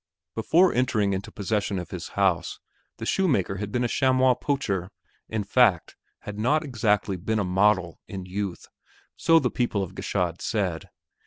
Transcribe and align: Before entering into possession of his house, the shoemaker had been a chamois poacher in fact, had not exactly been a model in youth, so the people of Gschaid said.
Before 0.33 0.73
entering 0.73 1.13
into 1.13 1.31
possession 1.31 1.77
of 1.77 1.91
his 1.91 2.07
house, 2.17 2.59
the 2.97 3.05
shoemaker 3.05 3.57
had 3.57 3.71
been 3.71 3.83
a 3.83 3.87
chamois 3.87 4.33
poacher 4.33 4.89
in 5.29 5.43
fact, 5.43 5.95
had 6.21 6.39
not 6.39 6.63
exactly 6.63 7.17
been 7.17 7.37
a 7.37 7.43
model 7.43 7.99
in 8.07 8.25
youth, 8.25 8.67
so 9.15 9.37
the 9.37 9.51
people 9.51 9.83
of 9.83 9.93
Gschaid 9.93 10.41
said. 10.41 10.89